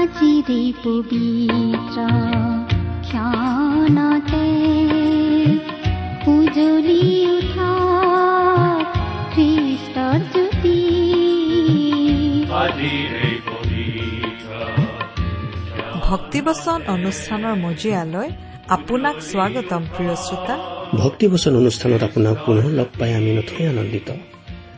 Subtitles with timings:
[0.00, 1.98] আজিৰে পবিত্ৰ
[3.08, 4.46] ক্ষণতে
[6.34, 7.04] উজলি
[7.36, 7.72] উঠা
[9.32, 10.78] খ্ৰীষ্টৰ জ্যোতি
[16.08, 18.28] ভক্তিবচন অনুষ্ঠানৰ মজিয়ালৈ
[18.76, 20.54] আপোনাক স্বাগতম প্ৰিয় শ্ৰোতা।
[21.02, 24.08] ভক্তিবচন অনুষ্ঠানত আপোনাক পুনৰ লগ পাই আমি নথৈ আনন্দিত।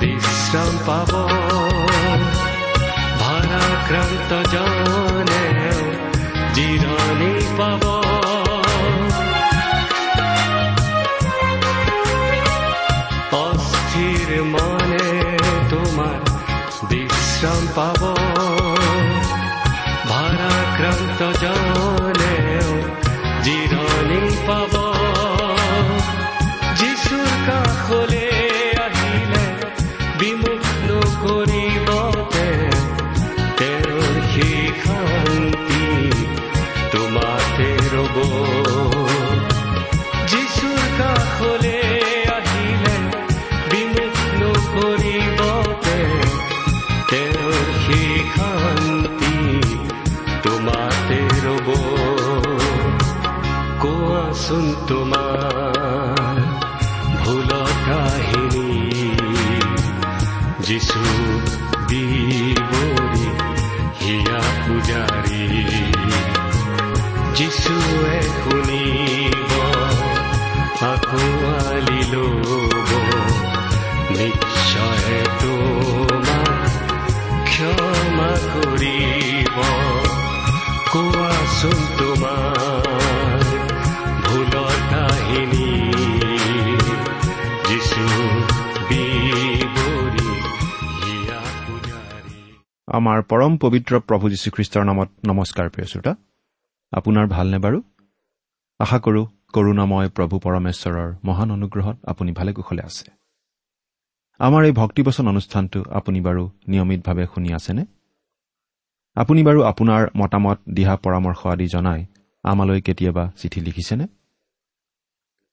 [0.00, 1.10] বিশ্ৰাম পাব
[3.22, 5.44] ভাৰাক্ৰান্ত জনে
[6.56, 7.84] জিৰণি পাব
[13.40, 15.10] অস্থিৰ মনে
[15.70, 16.18] তোমাৰ
[16.90, 18.02] বিশ্ৰাম পাব
[20.10, 22.34] ভাৰাক্ৰান্ত জনে
[23.46, 24.85] জিৰণি পাব
[31.26, 31.65] করে
[92.96, 96.12] আমাৰ পৰম পবিত্ৰ প্ৰভু যীশুখ্ৰীষ্টৰ নামত নমস্কাৰ প্ৰিয় শ্ৰোতা।
[96.92, 97.82] আপোনাৰ ভালনে বাৰু?
[98.78, 103.10] আশা কৰো কৰোণাময় প্ৰভু পৰমেশ্বৰৰ মহান অনুগ্ৰহত আপুনি ভালে কুশলে আছে।
[104.38, 107.86] আমাৰ এই ভক্তিবচন অনুষ্ঠানটো আপুনি বাৰু নিয়মিতভাৱে শুনি আছেনে?
[109.14, 112.00] আপুনি বাৰু আপোনাৰ মতামত দিহা পৰামৰ্শ আদি জনাই
[112.42, 114.06] আমালৈ কেতিয়াবা চিঠি লিখিছেনে?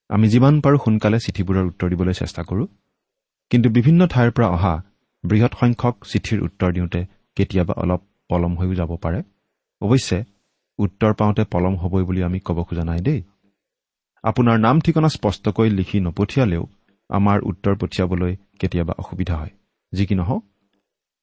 [0.10, 2.68] আমি যিমান পাৰোঁ সোনকালে চিঠিবোৰৰ উত্তৰ দিবলৈ চেষ্টা কৰোঁ।
[3.50, 4.84] কিন্তু বিভিন্ন ঠাইৰ পৰা অহা
[5.24, 9.20] বৃহৎ সংখ্যক চিঠিৰ উত্তৰ দিওঁতে কেতিয়াবা অলপ পলম হৈও যাব পাৰে।
[9.82, 10.24] অৱশ্যে
[10.80, 13.22] উত্তৰ পাওঁতে পলম হ'বই বুলি আমি ক'ব খোজা নাই দেই।
[14.24, 16.64] আপোনাৰ নাম ঠিকনা স্পষ্টকৈ লিখি নপঠিয়ালেও
[17.10, 19.54] আমাৰ উত্তৰ পঠিয়াবলৈ কেতিয়াবা অসুবিধা হয়।
[19.94, 20.44] যি কি নহওক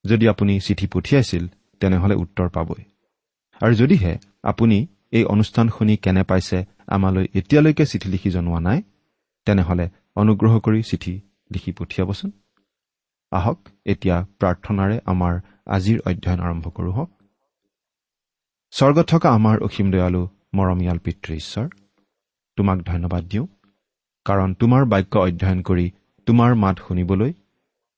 [0.04, 1.44] যদি আপুনি চিঠি পঠিয়াইছিল
[1.80, 2.82] তেনেহ'লে উত্তৰ পাবই।
[3.60, 8.82] আৰু যদিহে আপুনি এই অনুষ্ঠান শুনি কেনে পাইছে আমালৈ এতিয়ালৈকে চিঠি লিখি জনোৱা নাই
[9.46, 11.14] তেনেহ'লে অনুগ্ৰহ কৰি চিঠি
[11.52, 12.30] লিখি পঠিয়াবচোন।
[13.32, 13.58] আহক
[13.92, 15.34] এতিয়া প্ৰাৰ্থনাৰে আমাৰ
[15.76, 17.10] আজিৰ অধ্যয়ন আৰম্ভ কৰোঁ হওক।
[18.72, 20.22] স্বৰ্গত থকা আমাৰ অসীম দয়ালু
[20.54, 21.66] মৰমীয়াল পিতৃ ঈশ্বৰ
[22.58, 23.46] তোমাক ধন্যবাদ দিওঁ
[24.26, 25.86] কাৰণ তোমাৰ বাক্য অধ্যয়ন কৰি
[26.26, 27.32] তোমাৰ মাত শুনিবলৈ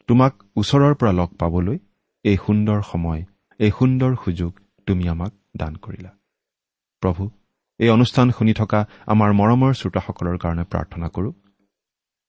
[0.08, 1.78] তোমাক ওচৰৰ পৰা লগ পাবলৈ
[2.24, 3.20] এই সুন্দৰ সময়
[3.60, 4.52] এই সুন্দৰ সুযোগ
[4.86, 6.10] তুমি আমাক দান কৰিলা।
[7.02, 7.22] প্ৰভু
[7.80, 11.32] এই অনুষ্ঠান শুনি থকা আমাৰ মৰমৰ শ্ৰোতাসকলৰ কাৰণে প্ৰাৰ্থনা কৰোঁ।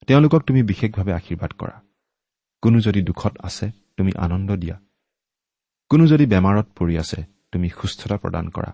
[0.07, 1.75] তেওঁলোকক তুমি বিশেষভাৱে আশীৰ্বাদ কৰা।
[2.63, 4.75] কোনো যদি দুখত আছে তুমি আনন্দ দিয়া।
[5.89, 7.19] কোনো যদি বেমাৰত পৰি আছে
[7.51, 8.71] তুমি সুস্থতা প্ৰদান কৰা।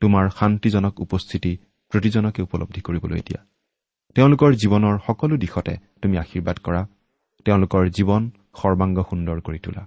[0.00, 1.52] তোমাৰ শান্তিজনক উপস্থিতি
[1.88, 3.40] প্ৰতিজনকে উপলব্ধি কৰিবলৈ দিয়া।
[4.14, 6.86] তেওঁলোকৰ জীৱনৰ সকলো দিশতে তুমি আশীৰ্বাদ কৰা।
[7.44, 9.86] তেওঁলোকৰ জীৱন সৰ্বাংগ সুন্দৰ কৰি তোলা।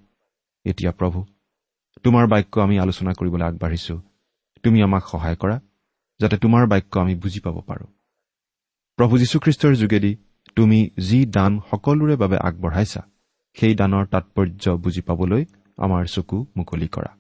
[0.66, 1.20] এতিয়া প্ৰভু
[2.04, 4.02] তোমাৰ বাক্য আমি আলোচনা কৰিবলৈ আগবাঢ়িছো।
[4.64, 5.62] তুমি আমাক সহায় কৰা
[6.20, 7.88] যাতে তোমাৰ বাক্য আমি বুজি পাব পাৰোঁ।
[8.96, 10.12] প্ৰভু যীশুখ্ৰীষ্টৰ যোগেদি
[10.56, 13.02] তুমি যি দান সকলোৰে বাবে আগবঢ়াইছা
[13.54, 15.46] সেই দানৰ তাৎপৰ্য বুজি পাবলৈ
[15.78, 17.12] আমাৰ চকু মুকলি কৰা।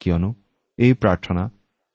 [0.00, 0.34] কিয়নো
[0.78, 1.50] এই প্ৰাৰ্থনা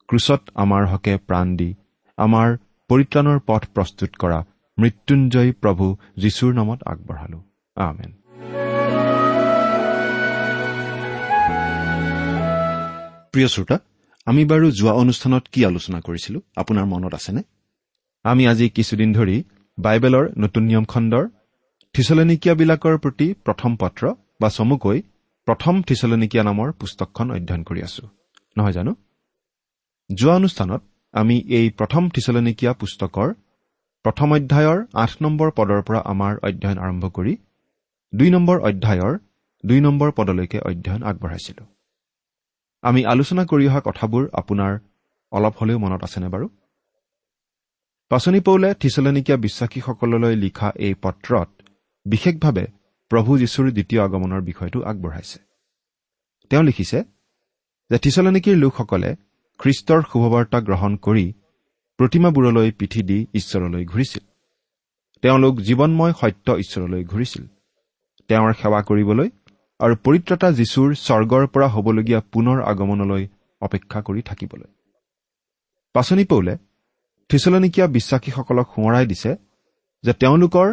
[0.07, 1.75] ক্ৰুচত আমাৰ হকে প্ৰাণ দি
[2.17, 2.57] আমাৰ
[2.89, 4.45] পৰিত্ৰাণৰ পথ প্ৰস্তুত কৰা
[4.79, 7.39] মৃত্যুঞ্জয়ী প্ৰভু যীশুৰ নামত আগবঢ়ালো।
[7.75, 8.11] আমেন।
[13.31, 13.79] প্ৰিয় শ্ৰোতা
[14.25, 16.41] আমি বাৰু যোৱা অনুষ্ঠানত কি আলোচনা কৰিছিলো?
[16.55, 17.41] আপোনাৰ মনত আছেনে?
[18.23, 19.43] আমি আজি কিছুদিন ধৰি
[19.77, 21.25] বাইবেলৰ নতুন নিয়ম খণ্ডৰ
[21.95, 24.03] থিচলনিকীয়াবিলাকৰ প্ৰতি প্ৰথম পত্ৰ
[24.41, 24.97] বা চমুকৈ
[25.47, 28.03] প্ৰথম থিচলনিকীয়া নামৰ পুস্তকখন অধ্যয়ন কৰি আছো।
[28.57, 28.91] নহয় জানো?
[30.09, 30.81] যোৱা অনুষ্ঠানত
[31.13, 33.29] আমি এই প্ৰথম থিচলনিকীয়া পুস্তকৰ
[34.05, 37.33] প্ৰথম অধ্যায়ৰ আঠ নম্বৰ পদৰ পৰা আমাৰ অধ্যয়ন আৰম্ভ কৰি
[38.13, 39.13] দুই নম্বৰ অধ্যায়ৰ
[39.63, 41.63] দুই নম্বৰ পদলৈকে অধ্যয়ন আগবঢ়াইছিলো।
[42.83, 44.73] আমি আলোচনা কৰি অহা কথাবোৰ আপোনাৰ
[45.31, 46.45] অলপ হলেও মনত আছেনে বাৰু?
[48.13, 51.49] পাচনি পৌলে থিচলনিকীয়া বিশ্বাসীসকললৈ লিখা এই পত্ৰত
[52.05, 52.67] বিশেষভাৱে
[53.09, 55.39] প্ৰভু যীশুৰ দ্বিতীয় আগমনৰ বিষয়টো আগবঢ়াইছে।
[56.49, 57.03] তেওঁ লিখিছে
[57.89, 59.15] যে থিচলনিকীৰ লোকসকলে
[59.59, 61.33] খ্ৰীষ্টৰ শুভবাৰ্তা গ্ৰহণ কৰি
[61.97, 64.23] প্ৰতিমাবোৰলৈ পিঠি দি ঈশ্বৰলৈ ঘূৰিছিল।
[65.21, 67.47] তেওঁলোক জীৱনময় সত্য ঈশ্বৰলৈ ঘূৰিছিল।
[68.27, 69.29] তেওঁৰ সেৱা কৰিবলৈ
[69.79, 73.27] আৰু পৰিত্ৰতা যীশুৰ স্বৰ্গৰ পৰা হ'বলগীয়া পুনৰ আগমনলৈ
[73.61, 74.69] অপেক্ষা কৰি থাকিবলৈ।
[75.93, 76.57] পাচনি পৌলে
[77.29, 79.31] থিচলনিকীয়া বিশ্বাসীসকলক সোঁৱৰাই দিছে
[80.03, 80.67] যে তেওঁলোকৰ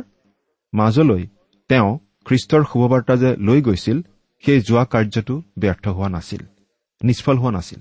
[0.73, 1.23] মাজলৈ
[1.71, 1.89] তেওঁ
[2.27, 3.99] খ্ৰীষ্টৰ শুভবাৰ্তা যে লৈ গৈছিল
[4.45, 6.43] সেই যোৱা কাৰ্যটো ব্যৰ্থ হোৱা নাছিল
[7.01, 7.81] নিষ্ফল হোৱা নাছিল।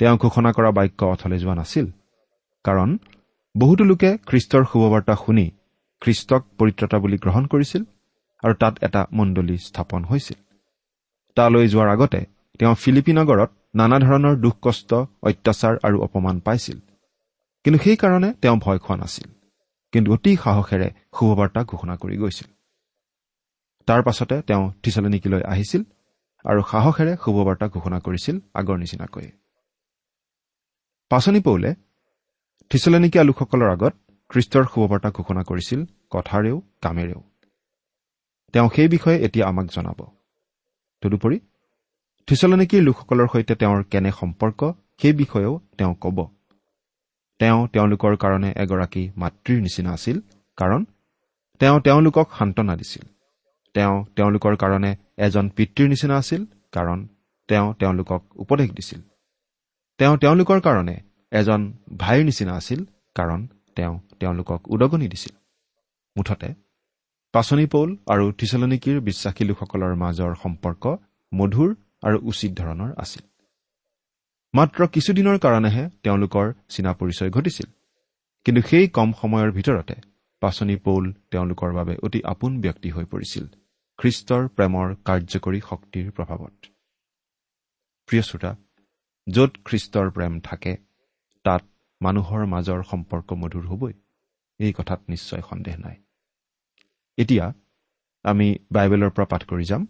[0.00, 1.86] তেওঁ ঘোষণা কৰা বাক্য অথলে যোৱা নাছিল
[2.64, 2.90] কাৰণ
[3.54, 5.46] বহুতো লোকে খ্ৰীষ্টৰ শুভবাৰ্তা শুনি
[6.02, 7.82] খ্ৰীষ্টক পৰিত্ৰতা বুলি গ্ৰহণ কৰিছিল
[8.42, 10.38] আৰু তাত এটা মণ্ডলী স্থাপন হৈছিল।
[11.36, 12.20] তালৈ যোৱাৰ আগতে
[12.58, 14.90] তেওঁ ফিলিপি নগৰত নানা ধৰণৰ দুখ কষ্ট
[15.28, 16.78] অত্যাচাৰ আৰু অপমান পাইছিল।
[17.68, 19.28] কিন্তু সেইকাৰণে তেওঁ ভয় খোৱা নাছিল।
[19.92, 22.48] কিন্তু অতি সাহসেৰে শুভবাৰ্তা ঘোষণা কৰি গৈছিল।
[23.88, 25.82] তাৰ পাছতে তেওঁ থিচলনিকিলৈ আহিছিল
[26.44, 29.30] আৰু সাহসেৰে শুভবাৰ্তা ঘোষণা কৰিছিল আগৰ নিচিনাকৈয়ে
[31.10, 31.74] পাচনি পৌলে
[32.70, 33.94] থিচলনিকীয়া লোকসকলৰ আগত
[34.30, 35.80] খ্ৰীষ্টৰ শুভবাৰ্তা ঘোষণা কৰিছিল
[36.10, 37.20] কথাৰেও কামেৰেও।
[38.52, 39.98] তেওঁ সেই বিষয়ে এতিয়া আমাক জনাব।
[41.02, 41.38] তদুপৰি
[42.28, 44.60] থিচলনিকীৰ লোকসকলৰ সৈতে তেওঁৰ কেনে সম্পৰ্ক
[45.00, 46.37] সেই বিষয়েও তেওঁ ক'ব।
[47.40, 50.16] তেওঁ তেওঁলোকৰ কাৰণে এগৰাকী মাতৃৰ নিচিনা আছিল
[50.56, 50.84] কাৰণ
[51.60, 53.04] তেওঁ তেওঁলোকক সান্তনা দিছিল।
[53.74, 56.42] তেওঁ তেওঁলোকৰ কাৰণে এজন পিতৃৰ নিচিনা আছিল
[56.72, 56.98] কাৰণ
[57.48, 59.00] তেওঁ তেওঁলোকক উপদেশ দিছিল।
[59.98, 60.96] তেওঁ তেওঁলোকৰ কাৰণে
[61.32, 61.60] এজন
[61.98, 62.80] ভাইৰ নিচিনা আছিল
[63.14, 63.40] কাৰণ
[63.76, 65.34] তেওঁ তেওঁলোকক উদগনি দিছিল।
[66.16, 66.48] মুঠতে
[67.34, 70.84] পাচনি পৌল আৰু থিচলনিকিৰ বিশ্বাসী লোকসকলৰ মাজৰ সম্পৰ্ক
[71.32, 71.70] মধুৰ
[72.02, 73.22] আৰু উচিত ধৰণৰ আছিল।
[74.54, 77.66] মাত্ৰ কিছুদিনৰ কাৰণেহে তেওঁলোকৰ চিনা পৰিচয় ঘটিছিল।
[78.46, 79.94] কিন্তু সেই কম সময়ৰ ভিতৰতে
[80.42, 83.44] পাচনি পৌল তেওঁলোকৰ বাবে অতি আপোন ব্যক্তি হৈ পৰিছিল
[83.98, 86.56] খ্ৰীষ্টৰ প্ৰেমৰ কাৰ্যকৰী শক্তিৰ প্ৰভাৱত।
[88.08, 88.52] প্ৰিয় শ্ৰোতা
[89.26, 90.72] য'ত খ্ৰীষ্টৰ প্ৰেম থাকে
[91.44, 91.62] তাত
[92.00, 93.92] মানুহৰ মাজৰ সম্পৰ্ক মধুৰ হ'বই
[94.60, 95.96] এই কথাত নিশ্চয় সন্দেহ নাই।
[97.18, 97.46] এতিয়া
[98.24, 99.82] আমি বাইবেলৰ পৰা পাঠ কৰি যাম।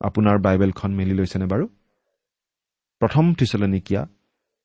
[0.00, 1.66] আপোনাৰ বাইবেলখন মেলি লৈছেনে বাৰু?
[3.00, 4.02] প্ৰথম থিচলনিকীয়া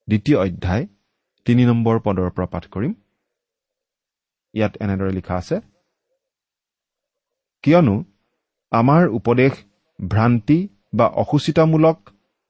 [0.08, 0.86] দ্বিতীয় অধ্যায়
[1.46, 2.92] তিনি নম্বৰ পদৰ পৰা পাঠ কৰিম।
[4.54, 5.56] ইয়াত এনেদৰে লিখা আছে
[7.64, 8.04] কিয়নো
[8.72, 9.52] আমাৰ উপদেশ
[9.98, 10.58] ভ্ৰান্তি
[10.94, 11.98] বা অসুচিতামূলক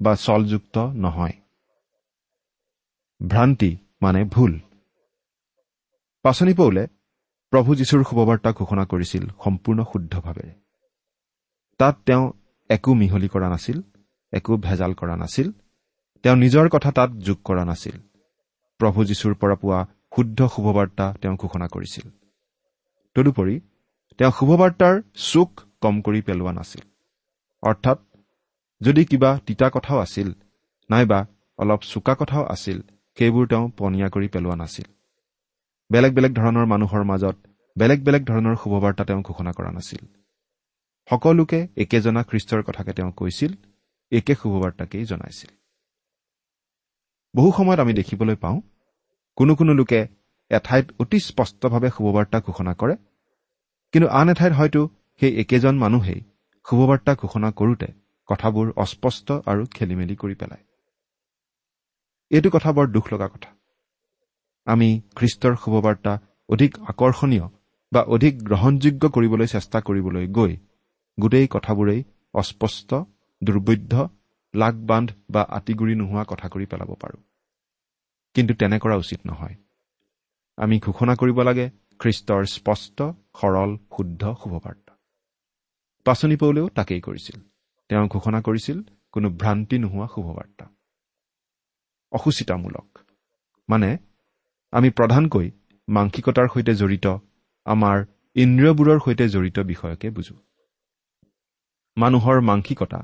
[0.01, 1.37] বা চলযুক্ত নহয়।
[3.29, 3.71] ভ্ৰান্তি
[4.03, 4.53] মানে ভুল।
[6.25, 6.85] পাচনি পৌলে
[7.53, 10.53] প্ৰভু যীশুৰ শুভবাৰ্তা ঘোষণা কৰিছিল সম্পূৰ্ণ শুদ্ধভাৱেৰে
[11.81, 12.25] তাত তেওঁ
[12.71, 13.79] একো মিহলি কৰা নাছিল
[14.33, 15.49] একো ভেজাল কৰা নাছিল
[16.25, 17.97] তেওঁ নিজৰ কথা তাত যোগ কৰা নাছিল।
[18.81, 19.81] প্ৰভু যীশুৰ পৰা পোৱা
[20.17, 22.07] শুদ্ধ শুভবাৰ্তা তেওঁ ঘোষণা কৰিছিল।
[23.17, 23.61] তদুপৰি
[24.19, 25.51] তেওঁ শুভবাৰ্তাৰ চুক
[25.81, 26.83] কম কৰি পেলোৱা নাছিল।
[27.63, 27.99] অৰ্থাৎ
[28.81, 30.29] যদি কিবা তিতা কথাও আছিল
[30.91, 31.27] নাইবা
[31.59, 32.79] অলপ চোকা কথাও আছিল
[33.19, 34.89] সেইবোৰ তেওঁ পনীয়া কৰি পেলোৱা নাছিল।
[35.91, 37.37] বেলেগ বেলেগ ধৰণৰ মানুহৰ মাজত
[37.77, 40.03] বেলেগ বেলেগ ধৰণৰ শুভবাৰ্তা তেওঁ ঘোষণা কৰা নাছিল।
[41.11, 43.53] সকলোকে একেজনা খ্ৰীষ্টৰ কথাকে তেওঁ কৈছিল
[44.13, 45.60] একে শুভবাৰ্তাকেই জনাইছিল।
[47.35, 48.59] বহু সময়ত আমি দেখিবলৈ পাওঁ
[49.37, 50.01] কোনো কোনো লোকে
[50.51, 52.95] এঠাইত অতি স্পষ্টভাৱে শুভবাৰ্তা ঘোষণা কৰে
[53.95, 54.81] কিন্তু আন এঠাইত হয়তো
[55.21, 56.21] সেই একেজন মানুহেই
[56.67, 57.89] শুভবাৰ্তা ঘোষণা কৰোঁতে
[58.29, 60.65] কথাবোৰ অস্পষ্ট আৰু খেলি মেলি কৰি পেলায়।
[62.31, 63.51] এইটো কথা বৰ দুখ লগা কথা।
[64.67, 66.13] আমি খ্ৰীষ্টৰ শুভবাৰ্তা
[66.49, 67.47] অধিক আকৰ্ষণীয়
[67.93, 70.53] বা অধিক গ্ৰহণযোগ্য কৰিবলৈ চেষ্টা কৰিবলৈ গৈ
[71.19, 72.01] গোটেই কথাবোৰেই
[72.35, 72.91] অস্পষ্ট
[73.43, 73.93] দুৰ্বৈধ্য
[74.55, 77.23] লাগ বান্ধ বা আঁতিগুৰি নোহোৱা কথা কৰি পেলাব পাৰোঁ।
[78.35, 79.55] কিন্তু তেনে কৰা উচিত নহয়।
[80.57, 83.03] আমি ঘোষণা কৰিব লাগে খ্ৰীষ্টৰ স্পষ্ট
[83.41, 84.93] সৰল শুদ্ধ শুভবাৰ্তা।
[86.05, 87.41] পাচনি পৌলেও তাকেই কৰিছিল।
[87.89, 90.67] তেওঁ ঘোষণা কৰিছিল কোনো ভ্ৰান্তি নোহোৱা শুভবাৰ্তা।
[92.13, 92.99] অসুচিতামূলক।
[93.69, 93.99] মানে
[94.73, 95.51] আমি প্ৰধানকৈ
[95.89, 97.07] মাংসিকতাৰ সৈতে জড়িত
[97.65, 98.05] আমাৰ
[98.35, 100.35] ইন্দ্ৰিয়বোৰৰ সৈতে জড়িত বিষয়কে বুজো।
[101.97, 103.01] মানুহৰ মাংসিকতা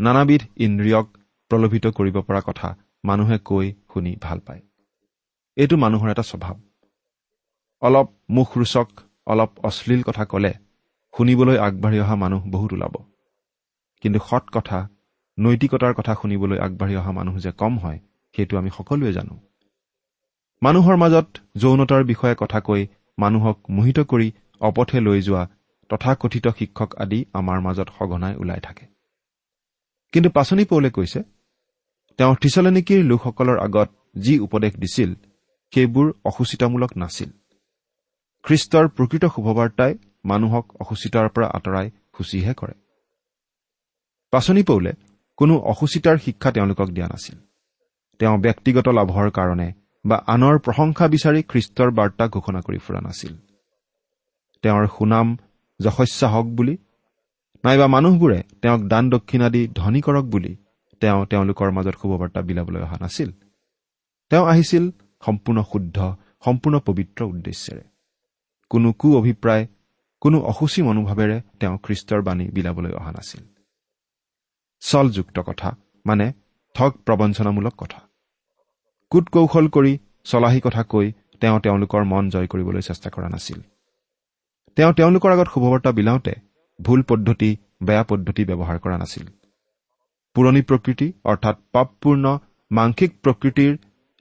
[0.00, 1.06] নানাবিধ ইন্দ্ৰিয়ক
[1.50, 2.68] প্ৰলোভিত কৰিব পৰা কথা
[3.04, 4.60] মানুহে কৈ শুনি ভাল পায়।
[5.56, 6.54] এইটো মানুহৰ এটা স্বভাৱ।
[7.82, 8.88] অলপ মুখৰোচক
[9.26, 10.52] অলপ অশ্লীল কথা ক'লে
[11.14, 12.94] শুনিবলৈ আগবাঢ়ি অহা মানুহ বহুত ওলাব।
[14.00, 14.88] কিন্তু সৎ কথা
[15.38, 17.98] নৈতিকতাৰ কথা শুনিবলৈ আগবাঢ়ি অহা মানুহ যে কম হয়
[18.34, 19.34] সেইটো আমি সকলোৱে জানো।
[20.62, 21.26] মানুহৰ মাজত
[21.56, 22.86] যৌনতাৰ বিষয়ে কথা কৈ
[23.18, 25.48] মানুহক মোহিত কৰি অপথে লৈ যোৱা
[25.88, 28.99] তথাকথিত শিক্ষক আদি আমাৰ মাজত সঘনাই ওলাই থাকে।
[30.12, 31.20] কিন্তু পাচনি পৌলে কৈছে
[32.18, 33.88] তেওঁ থিচলেনিকিৰ লোকসকলৰ আগত
[34.18, 35.14] যি উপদেশ দিছিল
[35.72, 37.30] সেইবোৰ অসুচিতামূলক নাছিল।
[38.44, 39.92] খ্ৰীষ্টৰ প্ৰকৃত শুভবাৰ্তাই
[40.24, 42.72] মানুহক অসুচিতাৰ পৰা আঁতৰাই সূচীহে কৰে।
[44.30, 44.92] পাচনি পৌলে
[45.36, 47.38] কোনো অসুচিতাৰ শিক্ষা তেওঁলোকক দিয়া নাছিল।
[48.18, 49.72] তেওঁ ব্যক্তিগত লাভৰ কাৰণে
[50.04, 53.32] বা আনৰ প্ৰশংসা বিচাৰি খ্ৰীষ্টৰ বাৰ্তা ঘোষণা কৰি ফুৰা নাছিল।
[54.62, 55.28] তেওঁৰ সুনাম
[55.80, 56.76] যশস্যা হওক বুলি
[57.64, 60.56] নাইবা মানুহবোৰে তেওঁক দান দক্ষিণা দি ধনী কৰক বুলি
[61.00, 63.30] তেওঁ তেওঁলোকৰ মাজত শুভবাৰ্তা বিলাবলৈ অহা নাছিল।
[64.30, 64.84] তেওঁ আহিছিল
[65.22, 65.96] সম্পূৰ্ণ শুদ্ধ
[66.44, 67.84] সম্পূৰ্ণ পবিত্ৰ উদ্দেশ্যেৰে।
[68.70, 69.66] কোনো কু অভিপ্ৰায়
[70.20, 73.42] কোনো অসুচী মনোভাৱেৰে তেওঁ খ্ৰীষ্টৰ বাণী বিলাবলৈ অহা নাছিল।
[74.80, 75.68] চলযুক্ত কথা
[76.06, 76.32] মানে
[76.74, 78.00] ঠগ প্ৰবঞ্চনামূলক কথা।
[79.10, 79.92] কুট কৌশল কৰি
[80.24, 81.06] চলাহী কথা কৈ
[81.40, 83.60] তেওঁ তেওঁলোকৰ মন জয় কৰিবলৈ চেষ্টা কৰা নাছিল।
[84.76, 86.34] তেওঁ তেওঁলোকৰ আগত শুভবাৰ্তা বিলাওঁতে
[86.82, 87.50] ভুল পদ্ধতি
[87.82, 89.26] বেয়া পদ্ধতি ব্যৱহাৰ কৰা নাছিল।
[90.36, 92.24] পুৰণি প্ৰকৃতি অৰ্থাৎ পাপপূৰ্ণ
[92.70, 93.72] মাংসিক প্ৰকৃতিৰ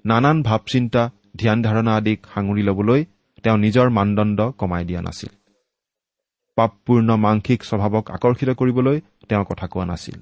[0.05, 1.01] নানান ভাৱ চিন্তা
[1.37, 3.01] ধ্যান ধাৰণা আদিক সাঙুৰি ল'বলৈ
[3.43, 5.31] তেওঁ নিজৰ মানদণ্ড কমাই দিয়া নাছিল।
[6.57, 8.97] পাপপূৰ্ণ মাংসিক স্বভাৱক আকৰ্ষিত কৰিবলৈ
[9.29, 10.17] তেওঁ কথা কোৱা নাছিল।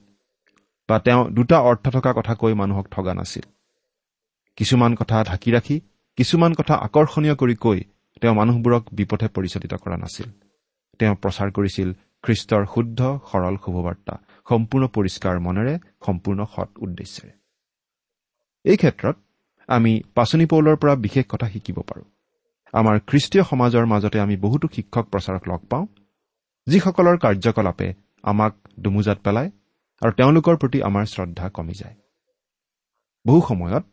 [0.89, 3.45] বা তেওঁ দুটা অৰ্থ থকা কথা কৈ মানুহক ঠগা নাছিল।
[4.57, 5.75] কিছুমান কথা ঢাকি ৰাখি
[6.17, 7.79] কিছুমান কথা আকৰ্ষণীয় কৰি কৈ
[8.21, 10.27] তেওঁ মানুহবোৰক বিপথে পৰিচালিত কৰা নাছিল।
[10.99, 11.89] তেওঁ প্ৰচাৰ কৰিছিল
[12.23, 14.15] খ্ৰীষ্টৰ শুদ্ধ সৰল শুভবাৰ্তা
[14.47, 15.73] সম্পূৰ্ণ পৰিষ্কাৰ মনেৰে
[16.05, 17.33] সম্পূৰ্ণ সৎ উদ্দেশ্যেৰে।
[18.65, 19.15] এই ক্ষেত্ৰত
[19.69, 22.07] আমি পাচনি পৌলৰ পৰা বিশেষ কথা শিকিব পাৰোঁ।
[22.73, 25.85] আমাৰ খ্ৰীষ্টীয় সমাজৰ মাজতে আমি বহুতো শিক্ষক প্ৰচাৰক লগ পাওঁ
[26.67, 27.87] যিসকলৰ কাৰ্যকলাপে
[28.23, 29.49] আমাক দুমোজাত পেলায়
[30.01, 31.95] আৰু তেওঁলোকৰ প্ৰতি আমাৰ শ্ৰদ্ধা কমি যায়।
[33.25, 33.83] বহু সময়ত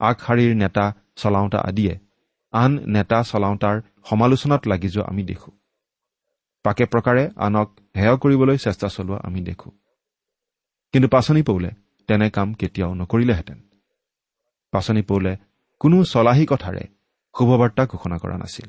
[0.00, 0.84] আগশাৰীৰ নেতা
[1.16, 1.94] চলাওঁতা আদিয়ে
[2.52, 3.76] আন নেতা চলাওঁতাৰ
[4.10, 5.50] সমালোচনাত লাগি যোৱা আমি দেখো।
[6.66, 9.70] পাকে প্ৰকাৰে আনক হেয় কৰিবলৈ চেষ্টা চলোৱা আমি দেখো।
[10.92, 11.70] কিন্তু পাচনি পৌলে
[12.06, 13.58] তেনে কাম কেতিয়াও নকৰিলেহেঁতেন।
[14.72, 15.32] পাচনি পৌলে
[15.80, 16.84] কোনো চলাহী কথাৰে
[17.34, 18.68] শুভবাৰ্তা ঘোষণা কৰা নাছিল।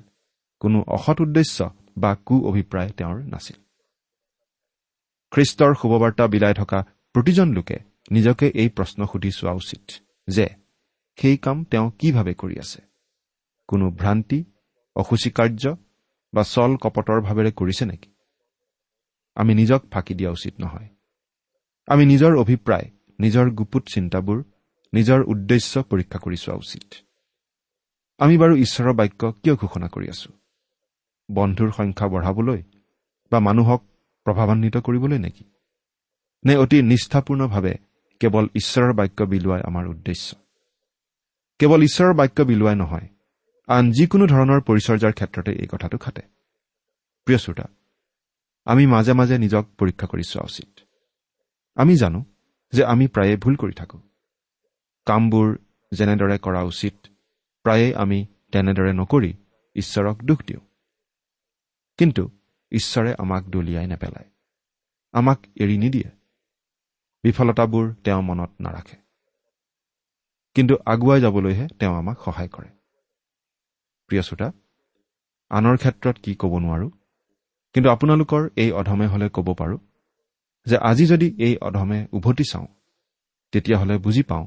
[0.59, 1.57] কোনো অসৎ উদ্দেশ্য
[1.97, 3.57] বা কু অভিপ্ৰায় তেওঁৰ নাছিল।
[5.31, 6.79] খ্ৰীষ্টৰ শুভবাৰ্তা বিলাই থকা
[7.13, 7.77] প্ৰতিজন লোকে
[8.11, 9.91] নিজকে এই প্ৰশ্ন সুধি চোৱা উচিত
[10.27, 10.45] যে
[11.17, 12.81] সেই কাম তেওঁ কিভাৱে কৰি আছে।
[13.67, 14.39] কোনো ভ্ৰান্তি
[14.95, 15.75] অসুচী কাৰ্য
[16.33, 18.09] বা চল কপটৰ ভাৱেৰে কৰিছে নেকি?
[19.35, 20.89] আমি নিজক ফাঁকি দিয়া উচিত নহয়।
[21.87, 22.87] আমি নিজৰ অভিপ্ৰায়
[23.19, 24.43] নিজৰ গুপুত চিন্তাবোৰ
[24.93, 26.93] নিজৰ উদ্দেশ্য পৰীক্ষা কৰি চোৱা উচিত।
[28.17, 30.29] আমি বাৰু ঈশ্বৰৰ বাক্য কিয় ঘোষণা কৰি আছো?
[31.31, 32.63] বন্ধুৰ সংখ্যা বঢ়াবলৈ
[33.31, 33.81] বা মানুহক
[34.23, 35.43] প্ৰভাৱান্বিত কৰিবলৈ নেকি?
[36.45, 37.73] নে অতি নিষ্ঠাপূৰ্ণভাৱে
[38.19, 40.35] কেৱল ঈশ্বৰৰ বাক্য বিলোৱাই আমাৰ উদ্দেশ্য?
[41.59, 43.07] কেৱল ঈশ্বৰৰ বাক্য বিলোৱাই নহয়
[43.67, 46.21] আন যিকোনো ধৰণৰ পৰিচৰ্যাৰ ক্ষেত্ৰতে এই কথাটো খাটে
[47.25, 47.63] প্ৰিয় শ্ৰোতা
[48.65, 50.79] আমি মাজে মাজে নিজক পৰীক্ষা কৰি চোৱা উচিত।
[51.75, 52.25] আমি জানো
[52.71, 53.99] যে আমি প্ৰায়ে ভুল কৰি থাকোঁ।
[55.05, 55.59] কামবোৰ
[55.91, 56.93] যেনেদৰে কৰা উচিত
[57.63, 59.33] প্ৰায়ে আমি তেনেদৰে নকৰি
[59.75, 60.61] ঈশ্বৰক দুখ দিওঁ।
[61.97, 62.29] কিন্তু
[62.71, 64.29] ঈশ্বৰে আমাক দলিয়াই নেপেলায়।
[65.11, 66.09] আমাক এৰি নিদিয়ে।
[67.23, 68.97] বিফলতাবোৰ তেওঁ মনত নাৰাখে।
[70.53, 72.76] কিন্তু আগুৱাই যাবলৈহে তেওঁ আমাক সহায় কৰে।
[74.07, 74.47] প্ৰিয় শ্ৰোতা
[75.51, 76.87] আনৰ ক্ষেত্ৰত কি ক'ব নোৱাৰো?
[77.73, 79.79] কিন্তু আপোনালোকৰ এই অধমে হ'লে ক'ব পাৰোঁ
[80.65, 82.67] যে আজি যদি এই অধমে উভতি চাওঁ
[83.51, 84.45] তেতিয়াহ'লে বুজি পাওঁ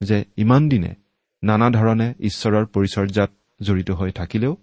[0.00, 0.92] যে ইমান দিনে
[1.42, 4.56] নানা ধৰণে ঈশ্বৰৰ পৰিচৰ্যাত জড়িত হৈ থাকিলেও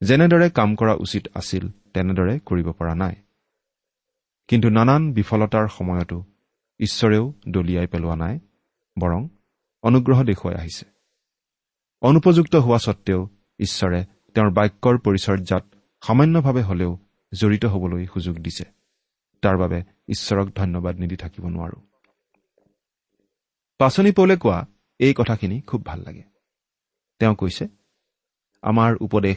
[0.00, 1.64] যেনেদৰে কাম কৰা উচিত আছিল
[1.94, 3.14] তেনেদৰে কৰিব পৰা নাই।
[4.48, 6.18] কিন্তু নানান বিফলতাৰ সময়তো
[6.80, 8.34] ঈশ্বৰেও দলিয়াই পেলোৱা নাই
[8.96, 9.28] বৰং
[9.82, 10.91] অনুগ্ৰহ দেখুৱাই আহিছে।
[12.02, 13.28] অনুপযুক্ত হোৱা সত্বেও
[13.58, 14.04] ঈশ্বৰে
[14.34, 15.74] তেওঁৰ বাক্যৰ পৰিচৰ্যাত
[16.06, 16.98] সামান্যভাৱে হলেও
[17.34, 18.64] জড়িত হবলৈ সুযোগ দিছে।
[19.42, 21.80] তাৰ বাবে ঈশ্বৰক ধন্যবাদ নিদি থাকিব নোৱাৰো।
[23.78, 24.66] পাচনি পৌলে কোৱা
[24.98, 26.22] এই কথাখিনি খুব ভাল লাগে।
[27.18, 27.68] তেওঁ কৈছে
[28.62, 29.36] আমাৰ উপদেশ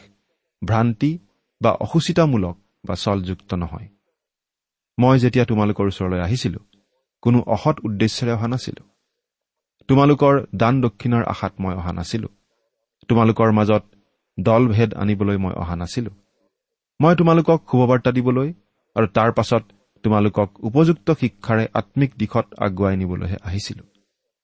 [0.65, 1.19] ভ্ৰান্তি
[1.61, 3.87] বা অসুচিতামূলক বা চলযুক্ত নহয়।
[4.99, 6.59] মই যেতিয়া তোমালোকৰ ওচৰলৈ আহিছিলো
[7.21, 8.89] কোনো অসৎ উদ্দেশ্যেৰে অহা নাছিলো।
[9.87, 12.27] তোমালোকৰ দান দক্ষিণাৰ আশাত মই অহা নাছিলো।
[13.09, 13.83] তোমালোকৰ মাজত
[14.39, 16.11] দলভেদ আনিবলৈ মই অহা নাছিলো।
[16.99, 18.53] মই তোমালোকক শুভবাৰ্তা দিবলৈ
[18.95, 19.63] আৰু তাৰ পাছত
[20.03, 23.83] তোমালোকক উপযুক্ত শিক্ষাৰে আত্মিক দিশত আগুৱাই নিবলৈহে আহিছিলো।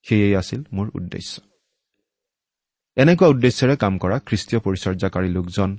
[0.05, 1.41] সেয়েই আছিল মোৰ উদ্দেশ্য।
[2.97, 5.69] এনেকুৱা উদ্দেশ্যেৰে কাম কৰা খ্ৰীষ্টীয় পৰিচৰ্যাকাৰী লোকজন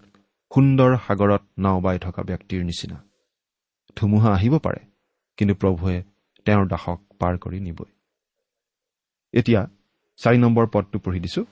[0.51, 2.99] সুন্দৰ সাগৰত নাও বাই থকা ব্যক্তিৰ নিচিনা।
[3.97, 4.81] ধুমুহা আহিব পাৰে
[5.37, 6.03] কিন্তু প্ৰভুৱে
[6.47, 7.91] তেওঁৰ দাসক পাৰ কৰি নিবই।
[9.35, 9.61] এতিয়া
[10.17, 11.43] চাৰি নম্বৰ পদটো পঢ়ি দিছো।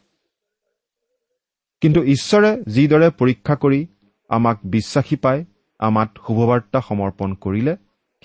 [1.80, 3.86] কিন্তু ঈশ্বৰে যিদৰে পৰীক্ষা কৰি
[4.28, 5.44] আমাক বিশ্বাসী পাই
[5.78, 7.76] আমাত শুভবাৰ্তা সমৰ্পণ কৰিলে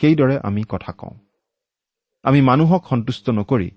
[0.02, 1.18] সেইদৰে আমি কথা কওঁ।
[2.24, 3.72] আমি মানুহক সন্তুষ্ট নকৰি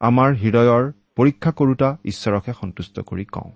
[0.00, 3.52] আমাৰ হৃদয়ৰ পৰীক্ষা কৰোতা ঈশ্বৰকহে সন্তুষ্ট কৰি কওঁ।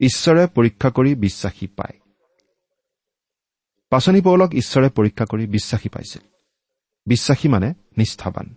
[0.00, 2.00] ঈশ্বৰে পৰীক্ষা কৰি বিশ্বাসী পায়।
[3.90, 6.22] পাচনি পৌলক ঈশ্বৰে পৰীক্ষা কৰি বিশ্বাসী পাইছিল।
[7.06, 8.54] বিশ্বাসী মানে নিষ্ঠাবান।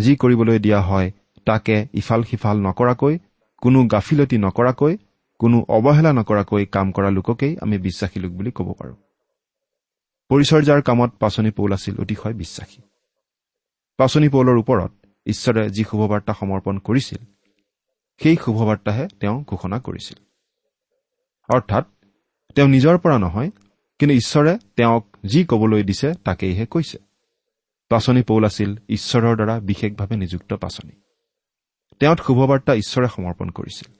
[0.00, 1.10] যি কৰিবলৈ দিয়া হয়
[1.46, 3.18] তাকে ইফাল সিফাল নকৰাকৈ
[3.58, 4.96] কোনো গাফিলতি নকৰাকৈ
[5.38, 8.96] কোনো অৱহেলা নকৰাকৈ কাম কৰা লোককেই আমি বিশ্বাসী লোক বুলি ক'ব পাৰোঁ।
[10.28, 12.82] পৰিচৰ্যাৰ কামত পাচনি পৌল আছিল অতিশয় বিশ্বাসী।
[13.96, 14.92] পাচনি পৌলৰ ওপৰত
[15.26, 17.18] ঈশ্বৰে যি শুভবাৰ্তা সমৰ্পণ কৰিছিল
[18.22, 20.18] সেই শুভবাৰ্তাহে তেওঁ ঘোষণা কৰিছিল।
[21.54, 21.84] অৰ্থাৎ
[22.54, 23.50] তেওঁ নিজৰ পৰা নহয়
[23.98, 26.98] কিন্তু ঈশ্বৰে তেওঁক যি কবলৈ দিছে তাকেইহে কৈছে।
[27.88, 30.92] পাচনি পৌল আছিল ঈশ্বৰৰ দ্বাৰা বিশেষভাৱে নিযুক্ত পাচনি।
[32.00, 33.92] তেওঁত শুভবাৰ্তা ঈশ্বৰে সমৰ্পণ কৰিছিল।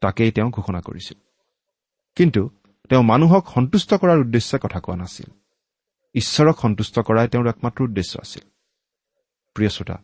[0.00, 1.18] তাকেই তেওঁ ঘোষণা কৰিছিল।
[2.16, 2.50] কিন্তু
[2.88, 5.32] তেওঁ মানুহক সন্তুষ্ট কৰাৰ উদ্দেশ্যে কথা কোৱা নাছিল।
[6.14, 8.48] ঈশ্বৰক সন্তুষ্ট কৰাই তেওঁৰ একমাত্ৰ উদ্দেশ্য আছিল।
[9.54, 9.98] প্ৰিয় শ্ৰোতা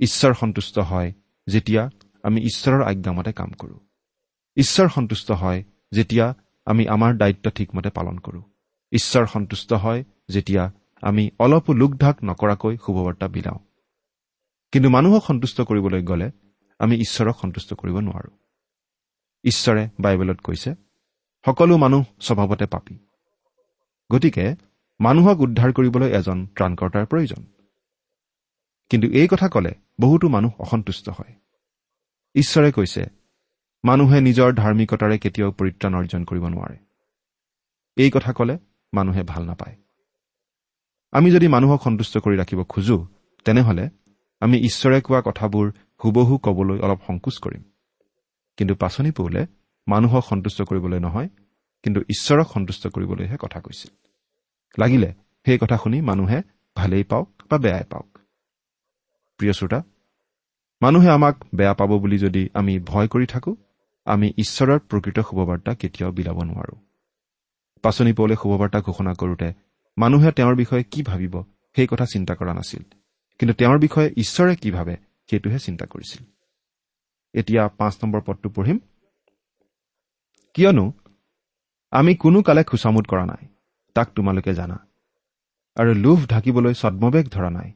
[0.00, 1.12] ঈশ্বৰ সন্তুষ্ট হয়
[1.46, 1.90] যেতিয়া
[2.22, 3.78] আমি ঈশ্বৰৰ আজ্ঞামতে কাম কৰোঁ।
[4.56, 8.42] ঈশ্বৰ সন্তুষ্ট হয় যেতিয়া আমি আমাৰ দায়িত্ব ঠিকমতে পালন কৰোঁ।
[8.92, 13.58] ঈশ্বৰ সন্তুষ্ট হয় যেতিয়া আমি অলপো লোকঢাক নকৰাকৈ শুভবাৰ্তা বিলাওঁ।
[14.72, 16.30] কিন্তু মানুহক সন্তুষ্ট কৰিবলৈ গ'লে
[16.80, 18.32] আমি ঈশ্বৰক সন্তুষ্ট কৰিব নোৱাৰো।
[19.44, 20.74] ঈশ্বৰে বাইবেলত কৈছে
[21.44, 22.98] সকলো মানুহ স্বভাৱতে পাপী।
[24.12, 24.56] গতিকে
[25.00, 27.42] মানুহক উদ্ধাৰ কৰিবলৈ এজন ত্ৰাণকৰ্তাৰ প্ৰয়োজন।
[28.90, 31.34] কিন্তু এই কথা ক'লে বহুতো মানুহ অসন্তুষ্ট হয়।
[32.34, 33.06] ঈশ্বৰে কৈছে
[33.84, 36.76] মানুহে নিজৰ ধাৰ্মিকতাৰে কেতিয়াও পৰিত্ৰাণ অৰ্জন কৰিব নোৱাৰে।
[37.96, 38.58] এই কথা ক'লে
[38.92, 39.76] মানুহে ভাল নাপায়।
[41.12, 43.06] আমি যদি মানুহক সন্তুষ্ট কৰি ৰাখিব খোজো
[43.44, 43.90] তেনেহলে
[44.40, 45.72] আমি ঈশ্বৰে কোৱা কথাবোৰ
[46.04, 47.62] হুবহু কবলৈ অলপ সংকোচ কৰিম।
[48.56, 49.46] কিন্তু পাচনি পৌলে
[49.88, 51.28] মানুহক সন্তুষ্ট কৰিবলৈ নহয়
[51.82, 53.90] কিন্তু ঈশ্বৰক সন্তুষ্ট কৰিবলৈহে কথা কৈছিল।
[54.78, 56.42] লাগিলে সেই কথা শুনি মানুহে
[56.76, 58.18] ভালেই পাওক বা বেয়াই পাওক।
[59.38, 59.82] প্ৰিয় শ্ৰোতা
[60.82, 63.56] মানুহে আমাক বেয়া পাব বুলি যদি আমি ভয় কৰি থাকো
[64.04, 66.76] আমি ঈশ্বৰৰ প্ৰকৃত শুভবাৰ্তা কেতিয়াও বিলাব নোৱাৰো।
[67.82, 69.52] পাচনি পৌলে শুভবাৰ্তা ঘোষণা কৰোঁতে
[69.98, 71.42] মানুহে তেওঁৰ বিষয়ে কি ভাবিব
[71.76, 72.82] সেই কথা চিন্তা কৰা নাছিল।
[73.38, 74.96] কিন্তু তেওঁৰ বিষয়ে ঈশ্বৰে কি ভাবে
[75.30, 76.22] সেইটোহে চিন্তা কৰিছিল।
[77.34, 78.78] এতিয়া পাঁচ নম্বৰ পদটো পঢ়িম।
[80.54, 80.92] কিয়নো
[81.90, 83.46] আমি কোনো কালে খোচামোদ কৰা নাই
[83.94, 84.86] তাক তোমালোকে জানা।
[85.76, 87.72] আৰু লোভ ঢাকিবলৈ ছদ্মবেগ ধৰা নাই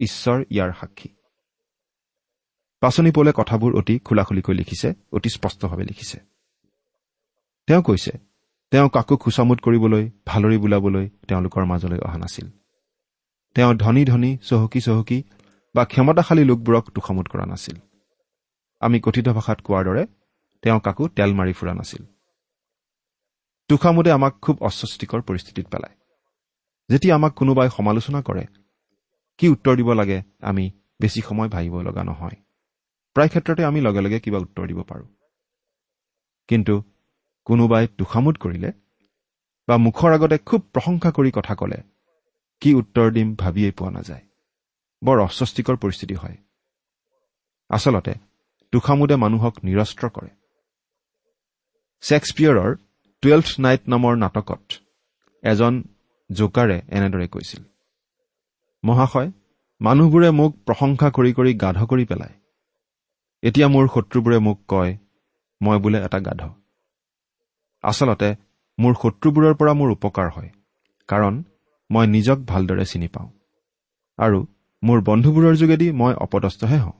[0.00, 1.08] ঈশ্বৰ ইয়াৰ সাক্ষী।
[2.80, 6.18] পাচনি পৌলে কথাবোৰ অতি খোলাখুলিকৈ লিখিছে অতি স্পষ্টভাৱে লিখিছে।
[7.66, 8.12] তেওঁ কৈছে
[8.70, 12.46] তেওঁ কাকো খোচামোদ কৰিবলৈ ভালৰি বোলাবলৈ তেওঁলোকৰ মাজলৈ অহা নাছিল।
[13.54, 15.22] তেওঁ ধনী ধনী চহকী চহকী
[15.74, 17.76] বা ক্ষমতাশালী লোকবোৰক তোষামোদ কৰা নাছিল।
[18.80, 20.06] আমি কথিত ভাষাত কোৱাৰ দৰে
[20.62, 22.02] তেওঁ কাকো তেল মাৰি ফুৰা নাছিল।
[23.68, 25.96] তোষামোদে আমাক খুব অস্বস্তিকৰ পৰিস্থিতিত পেলায়।
[26.90, 28.44] যেতিয়া আমাক কোনোবাই সমালোচনা কৰে
[29.38, 32.36] কি উত্তৰ দিব লাগে আমি বেছি সময় ভাবিব লগা নহয়।
[33.16, 35.08] প্ৰায় ক্ষেত্ৰতে আমি লগে লগে কিবা উত্তৰ দিব পাৰোঁ।
[36.48, 36.74] কিন্তু
[37.44, 38.70] কোনোবাই তোষামোদ কৰিলে
[39.68, 41.78] বা মুখৰ আগতে খুব প্ৰশংসা কৰি কথা ক'লে
[42.60, 44.24] কি উত্তৰ দিম ভাবিয়েই পোৱা নাযায়।
[45.04, 46.36] বৰ অস্বস্তিকৰ পৰিস্থিতি হয়।
[47.70, 48.14] আচলতে
[48.72, 50.30] তোষামোদে মানুহক নিৰস্ত্ৰ কৰে।
[52.02, 52.70] ছেক্সপিয়ৰৰ
[53.22, 54.64] টুৱেলভ নাইট নামৰ নাটকত
[55.42, 55.74] এজন
[56.30, 57.62] জোকাৰে এনেদৰে কৈছিল
[58.84, 59.30] মহাশয়
[59.80, 62.34] মানুহবোৰে মোক প্ৰশংসা কৰি কৰি গাধ কৰি পেলায়।
[63.42, 64.92] এতিয়া মোৰ শত্ৰুবোৰে মোক কয়
[65.60, 66.42] মই বোলে এটা গাধ।
[67.84, 68.28] আচলতে
[68.78, 70.50] মোৰ শত্ৰুবোৰৰ পৰা মোৰ উপকাৰ হয়
[71.08, 71.34] কাৰণ
[71.90, 73.28] মই নিজক ভালদৰে চিনি পাওঁ।
[74.18, 74.38] আৰু
[74.84, 76.92] মোৰ বন্ধুবোৰৰ যোগেদি মই অপদস্থহে হওঁ।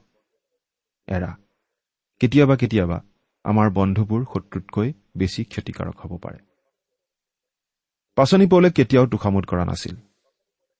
[1.07, 1.31] এৰা
[2.19, 2.97] কেতিয়াবা কেতিয়াবা
[3.45, 6.39] আমাৰ বন্ধুবোৰ শত্ৰুতকৈ বেছি ক্ষতিকাৰক হ'ব পাৰে।
[8.15, 9.95] পাচনি পৌলে কেতিয়াও তোষামোদ কৰা নাছিল।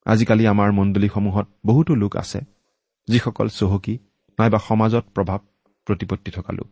[0.06, 2.40] আজিকালি আমাৰ মণ্ডলীসমূহত বহুতো লোক আছে
[3.08, 3.96] যিসকল চহকী
[4.40, 5.40] নাইবা সমাজত প্ৰভাৱ
[5.88, 6.70] প্ৰতিপত্তি থকা লোক।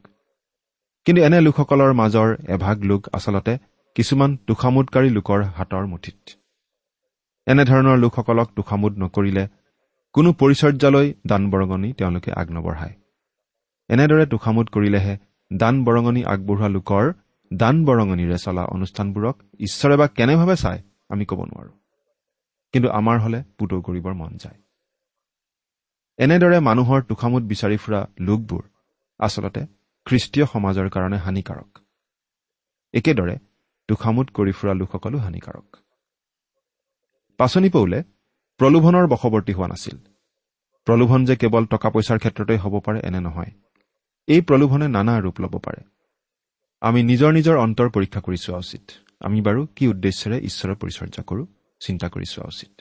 [1.06, 3.58] কিন্তু এনে লোকসকলৰ মাজৰ এভাগ লোক আচলতে
[3.96, 6.20] কিছুমান তোষামোদকাৰী লোকৰ হাতৰ মুঠিত।
[7.48, 9.48] এনেধৰণৰ লোকসকলক তোষামোদ নকৰিলে
[10.14, 12.96] কোনো পৰিচৰ্যালৈ দান বৰঙণি তেওঁলোকে আগ নবঢ়ায়
[13.90, 15.18] এনেদৰে তোষামোদ কৰিলেহে
[15.54, 17.06] দান বৰঙণি আগবঢ়োৱা লোকৰ
[17.54, 21.72] দান বৰঙণিৰে চলা অনুষ্ঠানবোৰক ঈশ্বৰে বা কেনেভাৱে চায় আমি ক'ব নোৱাৰো।
[22.74, 24.60] কিন্তু আমাৰ হলে পুতৌ কৰিবৰ মন যায়।
[26.18, 28.64] এনেদৰে মানুহৰ তোষামোদ বিচাৰি ফুৰা লোকবোৰ
[29.20, 29.62] আচলতে
[30.06, 31.80] খ্ৰীষ্টীয় সমাজৰ কাৰণে হানিকাৰক।
[32.94, 33.36] একেদৰে
[33.88, 35.78] তোষামোদ কৰি ফুৰা লোকসকলো হানিকাৰক।
[37.38, 38.04] পাচনি পৌলে
[38.60, 39.98] প্ৰলোভনৰ বশৱৰ্তী হোৱা নাছিল।
[40.88, 43.52] প্ৰলোভন যে কেৱল টকা পইচাৰ ক্ষেত্ৰতেই হ'ব পাৰে এনে নহয়
[44.28, 45.82] এই প্ৰলোভনে নানা ৰূপ ল'ব পাৰে।
[46.82, 48.84] আমি নিজৰ নিজৰ অন্তৰ পৰীক্ষা কৰি চোৱা উচিত।
[49.22, 51.46] আমি বাৰু কি উদ্দেশ্যেৰে ঈশ্বৰৰ পৰিচৰ্যা কৰোঁ
[51.80, 52.72] চিন্তা কৰি চোৱা উচিত।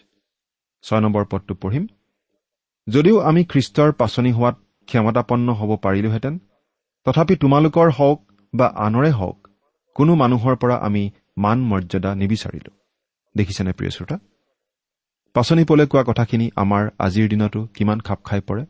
[0.85, 1.85] ছয় নম্বৰ পদটো পঢ়িম।
[2.89, 4.57] যদিও আমি খ্ৰীষ্টৰ পাচনি হোৱাত
[4.89, 6.35] ক্ষমতাপন্ন হ'ব পাৰিলোহেঁতেন
[7.07, 8.19] তথাপি তোমালোকৰ হওক
[8.55, 9.39] বা আনৰে হওক
[9.97, 11.03] কোনো মানুহৰ পৰা আমি
[11.39, 12.71] মান মৰ্যাদা নিবিচাৰিলো।
[13.37, 14.17] দেখিছেনে প্ৰিয় শ্ৰোতা?
[15.35, 18.65] পাচনি পৌলে কোৱা কথাখিনি আমাৰ আজিৰ দিনতো কিমান খাপ খাই পৰে?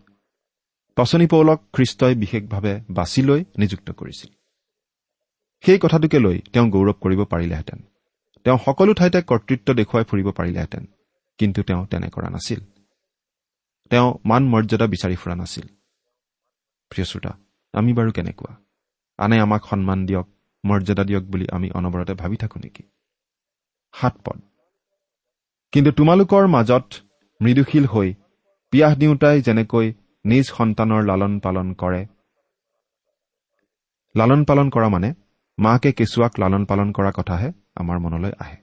[0.97, 4.31] পাচনি পৌলক খ্ৰীষ্টই বিশেষভাৱে বাছি লৈ নিযুক্ত কৰিছিল।
[5.61, 7.83] সেই কথাটোকে লৈ তেওঁ গৌৰৱ কৰিব পাৰিলেহেঁতেন।
[8.45, 10.87] তেওঁ সকলো ঠাইতে কৰ্তৃত্ব দেখুৱাই ফুৰিব পাৰিলেহেঁতেন
[11.39, 12.61] কিন্তু তেওঁ তেনে কৰা নাছিল।
[13.91, 15.67] তেওঁ মান মৰ্যাদা বিচাৰি ফুৰা নাছিল।
[16.91, 17.33] প্ৰিয় শ্ৰোতা
[17.73, 18.57] আমি বাৰু কেনেকুৱা?
[19.19, 20.27] আনে আমাক সন্মান দিয়ক
[20.67, 22.83] মৰ্যাদা দিয়ক বুলি আমি অনবৰতে ভাবি থাকো নেকি?
[23.93, 24.52] সাত পদ।
[25.73, 26.87] কিন্তু তোমালোকৰ মাজত
[27.41, 28.09] মৃদুশীল হৈ
[28.73, 29.87] পিয়াহ দিওঁতাই যেনেকৈ
[30.25, 32.03] নিজ সন্তানৰ লালন পালন কৰে।
[34.15, 35.09] লালন পালন কৰা মানে
[35.59, 38.57] মাকে কেঁচুৱাক লালন পালন কৰা কথাহে আমাৰ মনলৈ আহে।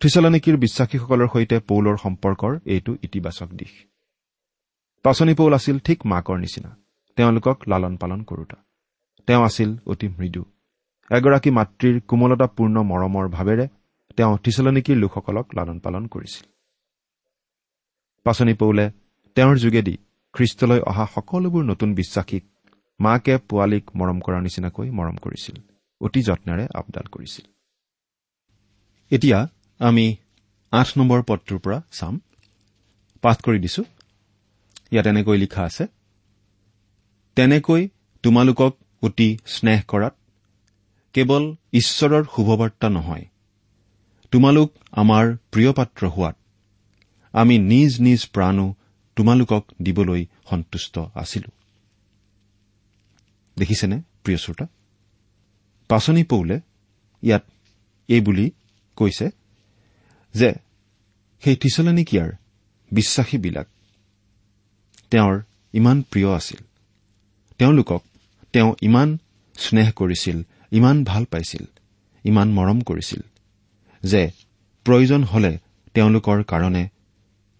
[0.00, 3.72] থিচলনিকিৰ বিশ্বাসীসকলৰ সৈতে পৌলৰ সম্পৰ্কৰ এইটো ইতিবাচক দিশ।
[5.04, 6.70] পাচনি পৌল আছিল ঠিক মাকৰ নিচিনা
[7.16, 8.56] তেওঁলোকক লালন পালন কৰোতা।
[9.26, 10.42] তেওঁ আছিল অতি মৃদু।
[11.10, 13.66] এগৰাকী মাতৃৰ কোমলতাপূৰ্ণ মৰমৰ ভাৱেৰে
[14.18, 16.44] তেওঁ থিচলনিকিৰ লোকসকলক লালন পালন কৰিছিল।
[18.26, 18.84] পাচনি পৌলে
[19.36, 19.94] তেওঁৰ যোগেদি
[20.34, 22.44] খ্ৰীষ্টলৈ অহা সকলোবোৰ নতুন বিশ্বাসীক
[23.00, 25.56] মাকে পোৱালীক মৰম কৰাৰ নিচিনাকৈ মৰম কৰিছিল।
[26.00, 27.44] অতি যত্নেৰে আপডাল কৰিছিল।
[29.10, 29.38] এতিয়া
[29.80, 30.06] আমি
[30.72, 32.14] আঠ নম্বৰ পদটোৰ পৰা চাম।
[33.22, 33.82] পাঠ কৰি দিছো।
[34.92, 35.84] ইয়াত এনেকৈ লিখা আছে
[37.36, 37.82] তেনেকৈ
[38.24, 40.14] তোমালোকক অতি স্নেহ কৰাত
[41.14, 43.24] কেৱল ঈশ্বৰৰ শুভবাৰ্তা নহয়
[44.36, 46.36] তোমালোক আমাৰ প্ৰিয় পাত্ৰ হোৱাত।
[47.32, 48.74] আমি নিজ নিজ প্ৰাণো
[49.16, 51.50] তোমালোকক দিবলৈ সন্তুষ্ট আছিলো।
[53.58, 54.66] দেখিছেনে প্ৰিয় শ্ৰোতা?
[55.88, 56.60] পাচনি পৌলে
[57.22, 57.42] ইয়াত
[58.08, 58.50] এই বুলি
[58.96, 59.30] কৈছে
[60.34, 60.52] যে
[61.40, 62.30] সেই থিচলনিকিয়াৰ
[62.92, 63.66] বিশ্বাসীবিলাক
[65.10, 66.64] তেওঁৰ ইমান প্ৰিয় আছিল।
[67.58, 68.02] তেওঁলোকক
[68.52, 69.18] তেওঁ ইমান
[69.58, 71.64] স্নেহ কৰিছিল ইমান ভাল পাইছিল
[72.24, 73.20] ইমান মৰম কৰিছিল।
[74.02, 74.30] যে
[74.84, 75.58] প্ৰয়োজন হলে
[75.94, 76.88] তেওঁলোকৰ কাৰণে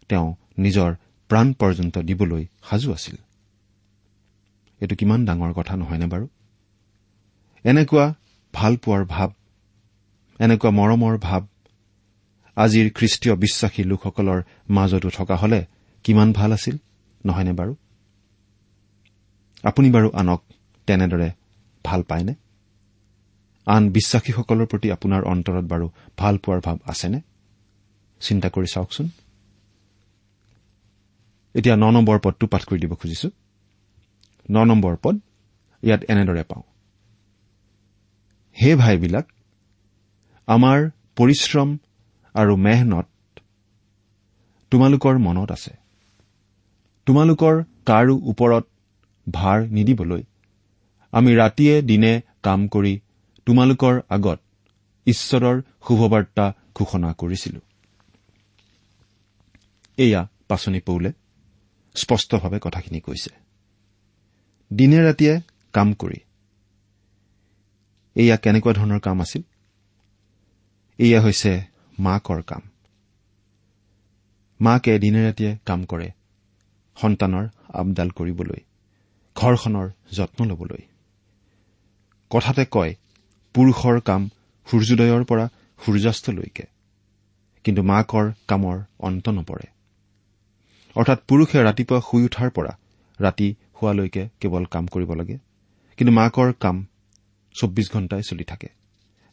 [0.09, 0.95] তেওঁ নিজৰ
[1.29, 3.17] প্ৰাণ পৰ্যন্ত দিবলৈ সাজু আছিল।
[4.81, 6.29] এইটো কিমান ডাঙৰ কথা নহয়নে বাৰু?
[7.65, 8.15] এনেকুৱা
[8.55, 9.31] ভাল পোৱাৰ ভাৱ
[10.41, 11.43] এনেকুৱা মৰমৰ ভাৱ
[12.57, 15.67] আজিৰ খ্ৰীষ্টীয় বিশ্বাসী লোকসকলৰ মাজতো থকা হলে
[16.05, 16.77] কিমান ভাল আছিল
[17.27, 17.75] নহয়নে বাৰু?
[19.65, 20.43] আপুনি বাৰু আনক
[20.87, 21.31] তেনেদৰে
[21.85, 22.35] ভাল পায়নে?
[23.67, 27.21] আন বিশ্বাসীসকলৰ প্ৰতি আপোনাৰ অন্তৰত বাৰু ভাল পোৱাৰ ভাৱ আছেনে?
[28.21, 29.07] চিন্তা কৰি চাওকচোন।
[31.55, 33.29] এতিয়া ন নম্বৰ পদটো পাঠ কৰি দিব খুজিছো।
[34.51, 35.17] ন নম্বৰ পদ
[35.83, 36.63] ইয়াত এনেদৰে পাওঁ।
[38.57, 39.27] হে ভাইবিলাক
[40.49, 40.79] আমাৰ
[41.17, 41.69] পৰিশ্ৰম
[42.35, 43.07] আৰু মেহনত
[44.71, 45.73] তোমালোকৰ মনত আছে।
[47.07, 47.55] তোমালোকৰ
[47.87, 48.65] কাৰো ওপৰত
[49.27, 50.23] ভাৰ নিদিবলৈ
[51.13, 53.01] আমি ৰাতিয়ে দিনে কাম কৰি
[53.47, 54.39] তোমালোকৰ আগত
[55.07, 55.57] ঈশ্বৰৰ
[55.89, 57.61] শুভবাৰ্তা ঘোষণা কৰিছিলো।
[59.99, 61.13] এয়া পাচনি পৌলে
[61.97, 63.31] স্পষ্টভাৱে কথাখিনি কৈছে।
[64.71, 65.41] দিনে ৰাতিয়ে
[65.73, 66.19] কাম কৰি।
[68.17, 69.43] এয়া কেনেকুৱা ধৰণৰ কাম আছিল?
[70.99, 71.53] এয়া হৈছে
[71.99, 72.63] মাকৰ কাম।
[74.61, 76.09] মাকে দিনে ৰাতিয়ে কাম কৰে
[76.97, 78.61] সন্তানৰ আপডাল কৰিবলৈ
[79.37, 80.83] ঘৰখনৰ যত্ন ল'বলৈ।
[82.31, 82.95] কথাতে কয়
[83.57, 84.31] পুৰুষৰ কাম
[84.71, 85.49] সূৰ্যোদয়ৰ পৰা
[85.85, 86.65] সূৰ্যাস্তলৈকে।
[87.65, 89.69] কিন্তু মাকৰ কামৰ অন্ত নপৰে।
[90.97, 92.79] অৰ্থাৎ পুৰুষে ৰাতিপুৱা শুই উঠাৰ পৰা
[93.21, 95.39] ৰাতি শোৱালৈকে কেৱল কাম কৰিব লাগে।
[95.97, 96.87] কিন্তু মাকৰ কাম
[97.55, 98.69] চৌব্বিছ ঘণ্টাই চলি থাকে।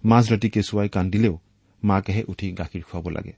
[0.05, 1.39] মাজ ৰাতি কেঁচুৱাই কান্দিলেও
[1.83, 3.33] মাকেহে উঠি গাখীৰ খুৱাব লাগে।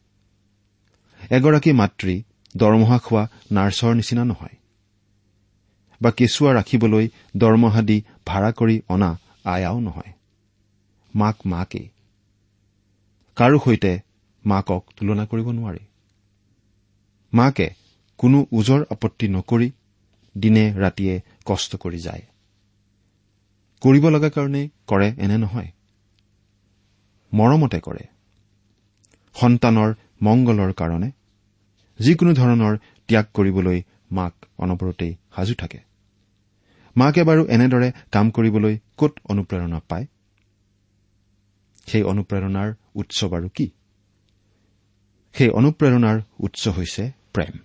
[1.30, 2.22] এগৰাকী মাতৃ
[2.58, 4.56] দৰমহা খোৱা নাৰ্ছৰ নিচিনা নহয়।
[6.02, 10.14] বা কেঁচুৱা ৰাখিবলৈ দৰমহা দি ভাড়া কৰি অনা আয়াও নহয়।
[11.16, 11.88] মাক মাকেই
[13.38, 13.92] কাৰো সৈতে
[14.46, 15.80] মাকক তুলনা কৰিব নোৱাৰে।
[17.34, 17.68] মাকে
[18.20, 19.72] কোনো ওজৰ আপত্তি নকৰি
[20.36, 22.24] দিনে ৰাতিয়ে কষ্ট কৰি যায়।
[23.82, 25.70] কৰিব লগা কাৰণেই কৰে এনে নহয়।
[27.34, 28.04] মৰমতে কৰে।
[29.36, 29.90] সন্তানৰ
[30.24, 31.10] মংগলৰ কাৰণে।
[32.00, 32.78] যিকোনো ধৰণৰ
[33.10, 35.80] ত্যাগ কৰিবলৈ মাক অনবৰতেই সাজু থাকে।
[36.96, 40.06] মাকে বাৰু এনেদৰে কাম কৰিবলৈ কত অনুপ্ৰেৰণা পায়?
[41.86, 43.72] সেই অনুপ্ৰেৰণাৰ উৎস বাৰু কি?
[45.36, 47.60] সেই অনুপ্ৰেৰণাৰ উৎস হৈছে প্ৰেম।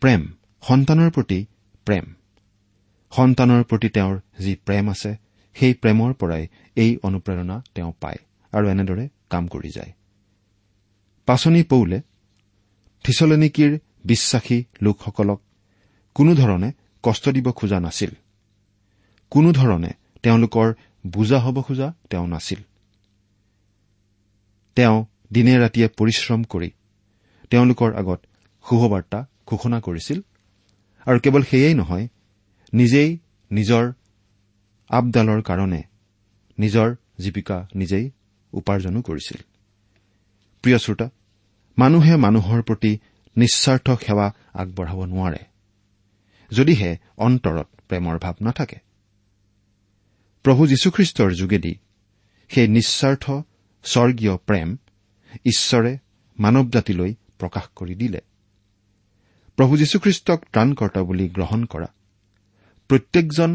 [0.00, 0.32] প্ৰেম
[0.68, 1.46] সন্তানৰ প্ৰতি
[1.84, 2.04] প্ৰেম।
[3.16, 5.16] সন্তানৰ প্ৰতি তেওঁৰ যি প্ৰেম আছে
[5.54, 8.18] সেই প্ৰেমৰ পৰাই এই অনুপ্ৰেৰণা তেওঁ পায়
[8.52, 9.92] আৰু এনেদৰে কাম কৰি যায়।
[11.26, 12.00] পাচনি পৌলে
[13.04, 15.42] থিচলেনিকিৰ বিশ্বাসী লোকসকলক
[16.14, 18.10] কোনোধৰণে কষ্ট দিব খোজা নাছিল।
[19.30, 19.90] কোনোধৰণে
[20.22, 20.74] তেওঁলোকৰ
[21.06, 22.60] বুজা হ'ব খোজা তেওঁ নাছিল।
[24.80, 24.98] তেওঁ
[25.32, 26.70] দিনে ৰাতিয়ে পৰিশ্ৰম কৰি
[27.50, 28.20] তেওঁলোকৰ আগত
[28.64, 30.18] শুভবাৰ্তা ঘোষণা কৰিছিল।
[31.06, 32.06] আৰু কেৱল সেয়েই নহয়
[32.72, 33.10] নিজেই
[33.50, 33.84] নিজৰ
[34.90, 35.82] আপডালৰ কাৰণে
[36.58, 36.88] নিজৰ
[37.20, 38.06] জীৱিকা নিজেই
[38.52, 39.38] উপাৰ্জনো কৰিছিল।
[40.64, 41.06] প্ৰিয় শ্ৰোতা
[41.78, 42.92] মানুহে মানুহৰ প্ৰতি
[43.36, 45.42] নিস্বাৰ্থ সেৱা আগবঢ়াব নোৱাৰে
[46.52, 48.78] যদিহে অন্তৰত প্ৰেমৰ ভাৱ নাথাকে।
[50.44, 51.72] প্ৰভু যীশুখ্ৰীষ্টৰ যোগেদি
[52.50, 53.24] সেই নিস্বাৰ্থ
[53.84, 54.68] স্বৰ্গীয় প্ৰেম
[55.46, 55.92] ঈশ্বৰে
[56.38, 58.20] মানৱ জাতিলৈ প্ৰকাশ কৰি দিলে।
[59.58, 61.88] প্ৰভু যীশুখ্ৰীষ্টক ত্ৰাণকৰ্তা বুলি গ্ৰহণ কৰা
[62.90, 63.50] প্ৰত্যেকজন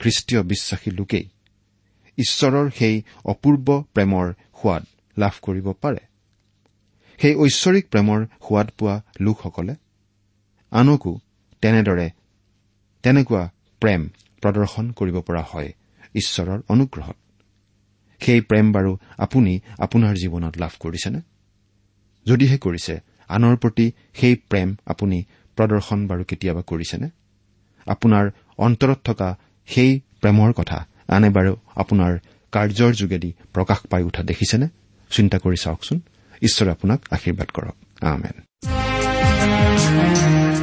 [0.00, 1.26] খ্ৰীষ্টীয় বিশ্বাসী লোকেই
[2.18, 4.26] ঈশ্বৰৰ সেই অপূৰ্ব প্ৰেমৰ
[4.62, 4.82] সোৱাদ
[5.16, 6.02] লাভ কৰিব পাৰে।
[7.20, 9.74] সেই ঐশ্বৰিক প্ৰেমৰ সোৱাদ পোৱা লোকসকলে
[10.72, 11.12] আনকো
[11.62, 12.08] তেনেদৰে
[13.04, 13.42] তেনেকুৱা
[13.82, 14.00] প্ৰেম
[14.42, 15.70] প্ৰদৰ্শন কৰিব পৰা হয়
[16.14, 17.21] ঈশ্বৰৰ অনুগ্ৰহত।
[18.24, 21.20] সেই প্ৰেম বাৰু আপুনি আপোনাৰ জীৱনত লাভ কৰিছেনে?
[22.26, 22.94] যদিহে কৰিছে
[23.28, 25.18] আনৰ প্ৰতি সেই প্ৰেম আপুনি
[25.56, 27.08] প্ৰদৰ্শন বাৰু কেতিয়াবা কৰিছেনে?
[27.86, 32.18] আপোনাৰ অন্তৰত থকা সেই প্ৰেমৰ কথা আনে বাৰু আপোনাৰ
[32.52, 34.68] কাৰ্যৰ যোগেদি প্ৰকাশ পাই উঠা দেখিছেনে?
[35.10, 36.00] চিন্তা কৰি চাওকচোন।
[36.42, 38.36] ঈশ্বৰে আপোনাক আশীৰ্বাদ কৰক। আমেন।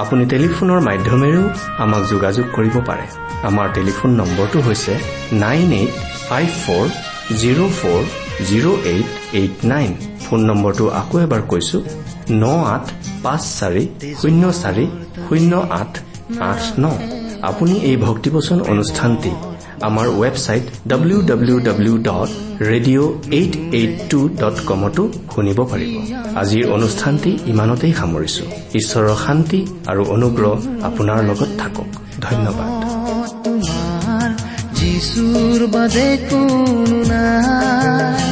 [0.00, 1.44] আপুনি টেলিফোনৰ মাধ্যমেৰেও
[1.84, 3.06] আমাক যোগাযোগ কৰিব পাৰে।
[3.48, 4.92] আমাৰ টেলিফোন নম্বৰটো হৈছে
[5.42, 5.92] nine eight
[6.28, 6.86] five four
[7.40, 8.02] zero' four
[8.48, 9.08] zero' eight
[9.40, 9.90] eight nine.
[10.24, 11.78] Phone নম্বৰটো আকৌ এবাৰ কৈছো
[12.42, 12.84] ন আঠ
[13.24, 13.84] পাঁচ চাৰি
[14.20, 14.86] শূন্য চাৰি
[15.26, 15.92] শূন্য আঠ
[16.50, 16.84] আঠ ন।
[17.50, 19.32] আপুনি এই ভক্তিবচন অনুষ্ঠানটি
[19.88, 22.28] আমাৰ website W W W dot
[22.70, 25.02] radio' eight eight two dot কমতো
[25.34, 25.92] শুনিব পাৰিব।
[26.42, 28.44] আজিৰ অনুষ্ঠানটি ইমানতেই সামৰিছো।
[28.80, 30.52] ঈশ্বৰৰ শান্তি আৰু অনুগ্ৰহ
[30.88, 31.88] আপোনাৰ লগত থাকক।
[32.26, 32.68] ধন্যবাদ।
[33.44, 34.28] তোমাৰ
[34.78, 38.31] যিচুৰ বাদে কোনো নাই।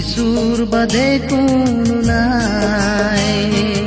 [0.00, 3.79] যিচুৰ বাদে কোনো নাই